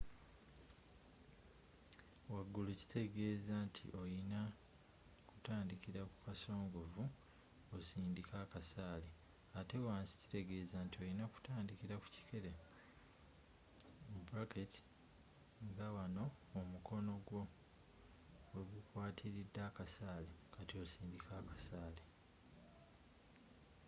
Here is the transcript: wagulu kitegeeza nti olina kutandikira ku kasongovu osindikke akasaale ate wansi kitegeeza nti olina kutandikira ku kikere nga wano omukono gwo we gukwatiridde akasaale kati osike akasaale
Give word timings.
wagulu 2.33 2.71
kitegeeza 2.79 3.53
nti 3.67 3.85
olina 4.01 4.41
kutandikira 5.29 6.01
ku 6.09 6.17
kasongovu 6.25 7.03
osindikke 7.75 8.35
akasaale 8.45 9.09
ate 9.59 9.77
wansi 9.87 10.13
kitegeeza 10.21 10.77
nti 10.85 10.95
olina 11.03 11.25
kutandikira 11.33 11.95
ku 12.01 12.07
kikere 12.15 12.51
nga 15.69 15.87
wano 15.95 16.25
omukono 16.59 17.13
gwo 17.27 17.41
we 18.51 18.61
gukwatiridde 18.71 19.59
akasaale 19.69 20.31
kati 20.55 20.73
osike 20.83 21.19
akasaale 21.39 22.03